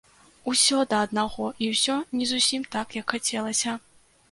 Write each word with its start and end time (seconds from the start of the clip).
Усё 0.51 0.79
да 0.93 1.01
аднаго, 1.07 1.51
і 1.67 1.69
ўсё 1.75 1.99
не 2.21 2.31
зусім 2.33 2.67
так, 2.79 2.99
як 3.01 3.17
хацелася. 3.17 3.79